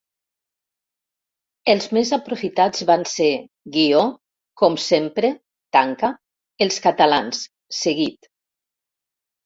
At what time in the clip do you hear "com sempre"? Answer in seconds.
4.65-5.33